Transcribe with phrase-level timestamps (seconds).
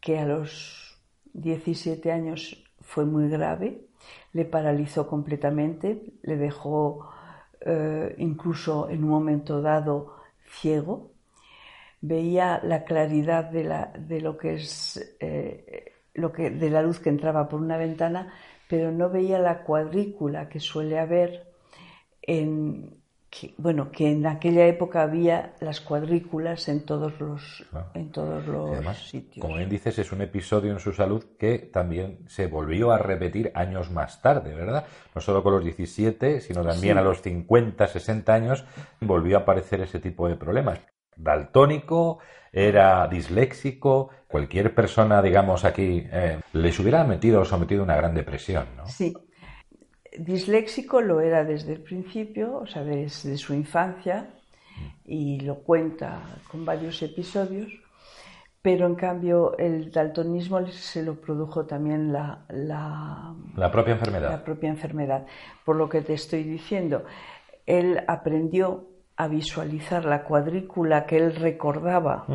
[0.00, 0.98] que a los
[1.32, 3.86] 17 años fue muy grave,
[4.32, 7.10] le paralizó completamente, le dejó
[7.60, 10.16] eh, incluso en un momento dado
[10.46, 11.12] ciego,
[12.00, 16.98] veía la claridad de, la, de lo que es eh, lo que, de la luz
[16.98, 18.32] que entraba por una ventana,
[18.68, 21.52] pero no veía la cuadrícula que suele haber
[22.22, 22.99] en,
[23.30, 28.98] que, bueno, que en aquella época había las cuadrículas en todos los, en todos los
[29.08, 29.40] sitios.
[29.40, 33.52] Como bien dices, es un episodio en su salud que también se volvió a repetir
[33.54, 34.84] años más tarde, ¿verdad?
[35.14, 38.64] No solo con los 17, sino también a los 50, 60 años
[39.00, 40.80] volvió a aparecer ese tipo de problemas.
[41.16, 42.18] Daltónico,
[42.52, 48.14] era disléxico, cualquier persona, digamos, aquí, eh, les hubiera metido o sometido a una gran
[48.14, 48.86] depresión, ¿no?
[48.86, 49.14] Sí,
[50.18, 54.28] Disléxico lo era desde el principio, o sea, desde su infancia,
[55.04, 57.68] y lo cuenta con varios episodios,
[58.62, 63.34] pero en cambio el daltonismo se lo produjo también la, la,
[63.72, 64.30] propia enfermedad.
[64.30, 65.26] La propia enfermedad.
[65.64, 67.04] Por lo que te estoy diciendo,
[67.66, 72.26] él aprendió a visualizar la cuadrícula que él recordaba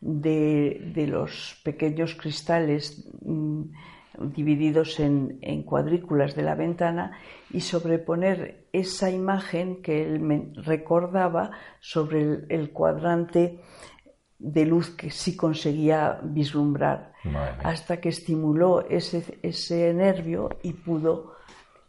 [0.00, 3.62] de, de, los pequeños cristales mm,
[4.20, 7.18] divididos en, cuadrículas de la ventana
[7.50, 13.60] y sobreponer esa imagen que él me recordaba sobre el, cuadrante
[14.38, 17.12] de luz que sí conseguía vislumbrar,
[17.62, 21.34] hasta que estimuló ese, ese nervio y pudo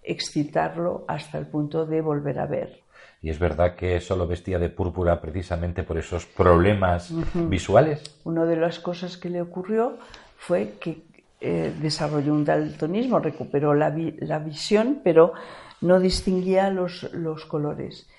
[0.04, 2.84] excitarlo hasta el punto de volver a ver.
[3.22, 8.20] Y es verdad que solo vestía de púrpura precisamente por esos problemas visuales.
[8.24, 9.98] Una de las cosas que le ocurrió
[10.38, 11.09] fue que
[11.42, 15.34] eh, desarrolló un daltonismo, recuperó la, visión, pero
[15.82, 17.10] no distinguía los,
[17.48, 18.10] colores.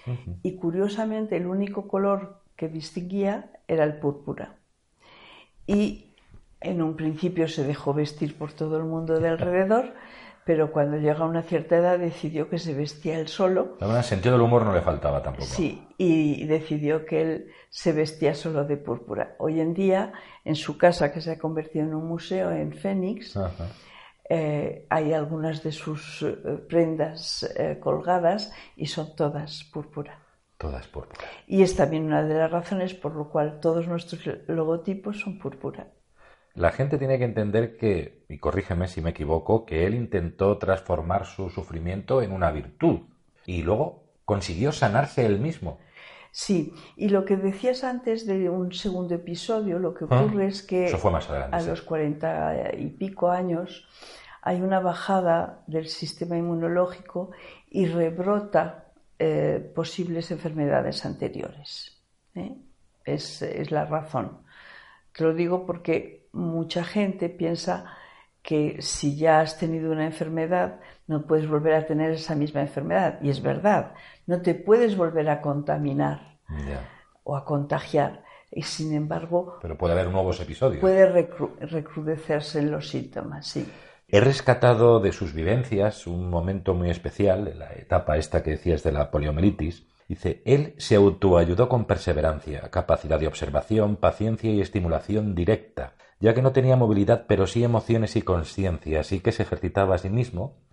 [0.43, 4.57] Y curiosamente el único color que distinguía era el púrpura.
[5.67, 6.07] Y
[6.61, 9.95] en un principio se dejó vestir por todo el mundo de alrededor,
[10.51, 13.77] pero cuando llega a una cierta edad decidió que se vestía él solo.
[13.81, 15.47] En sentido del humor no le faltaba tampoco.
[15.47, 19.37] Sí, y decidió que él se vestía solo de púrpura.
[19.39, 20.13] Hoy en día,
[20.45, 23.39] en su casa, que se ha convertido en un museo en Fénix,
[24.29, 26.35] eh, hay algunas de sus eh,
[26.69, 30.19] prendas eh, colgadas y son todas púrpura.
[30.59, 31.29] Todas púrpura.
[31.47, 35.93] Y es también una de las razones por lo cual todos nuestros logotipos son púrpura.
[36.55, 41.27] La gente tiene que entender que, y corrígeme si me equivoco, que él intentó transformar
[41.27, 43.01] su sufrimiento en una virtud
[43.47, 45.79] y luego consiguió sanarse él mismo.
[46.33, 50.63] Sí, y lo que decías antes de un segundo episodio, lo que ah, ocurre es
[50.63, 53.89] que a los cuarenta y pico años
[54.43, 57.31] hay una bajada del sistema inmunológico
[57.69, 62.01] y rebrota eh, posibles enfermedades anteriores.
[62.35, 62.57] ¿eh?
[63.05, 64.43] Es, es, la razón.
[65.13, 67.97] Te lo digo porque mucha gente piensa
[68.43, 73.19] que si ya has tenido una enfermedad, no puedes volver a tener esa misma enfermedad.
[73.23, 73.95] Y es verdad,
[74.27, 76.39] no te puedes volver a contaminar
[77.25, 78.25] o a contagiar.
[78.51, 79.59] Y sin embargo...
[79.63, 80.81] Pero puede haber nuevos episodios.
[80.81, 81.07] Puede
[81.61, 83.71] recrudecerse en los síntomas, sí.
[84.09, 88.91] He rescatado de sus vivencias un momento muy especial, la etapa esta que decías de
[88.91, 89.87] la poliomielitis.
[90.11, 96.43] Dice, él se autoayudó con perseverancia, capacidad de observación, paciencia y estimulación directa, ya que
[96.43, 100.65] no tenía movilidad pero sí emociones y conciencia, así que se ejercitaba a sí mismo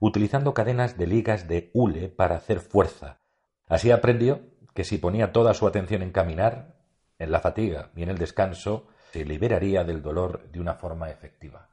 [0.00, 3.20] utilizando cadenas de ligas de hule para hacer fuerza.
[3.66, 4.40] Así aprendió
[4.72, 6.78] que si ponía toda su atención en caminar,
[7.18, 11.68] en la fatiga y en el descanso, se liberaría del dolor de una forma efectiva.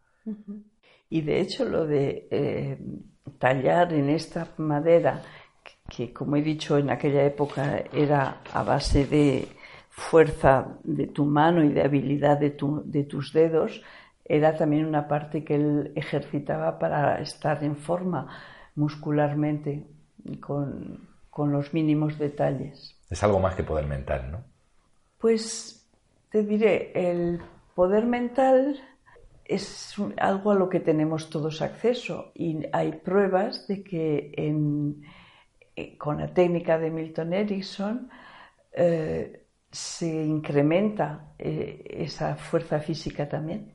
[1.09, 2.80] Y de hecho lo de eh,
[3.39, 5.21] tallar en esta madera,
[5.95, 9.48] que como he dicho en aquella época era a base de
[9.90, 12.56] fuerza de tu mano y de habilidad de,
[12.86, 13.81] de tus dedos,
[14.25, 18.28] era también una parte que él ejercitaba para estar en forma
[18.75, 19.86] muscularmente
[20.40, 22.96] con, con los mínimos detalles.
[23.10, 24.44] Es algo más que poder mental, ¿no?
[25.19, 25.88] Pues
[26.31, 27.39] te diré, el
[27.75, 28.80] poder mental
[29.46, 35.04] es algo a lo que tenemos todos acceso y hay pruebas de que en,
[35.98, 38.10] con la técnica de Milton Erickson
[38.74, 43.74] eh, se incrementa eh, esa fuerza física también.